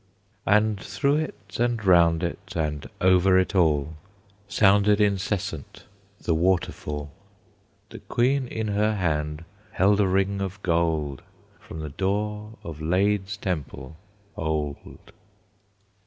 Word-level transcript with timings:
And 0.47 0.79
through 0.79 1.17
it, 1.17 1.59
and 1.59 1.85
round 1.85 2.23
it, 2.23 2.53
and 2.55 2.89
over 3.01 3.37
it 3.37 3.53
all 3.55 3.97
Sounded 4.47 4.99
incessant 4.99 5.85
the 6.19 6.33
waterfall. 6.33 7.11
The 7.89 7.99
Queen 7.99 8.47
in 8.47 8.69
her 8.69 8.95
hand 8.95 9.45
held 9.73 9.99
a 9.99 10.07
ring 10.07 10.41
of 10.41 10.59
gold, 10.63 11.21
From 11.59 11.81
the 11.81 11.89
door 11.89 12.53
of 12.63 12.79
LadÈ's 12.79 13.37
Temple 13.37 13.95
old. 14.35 15.11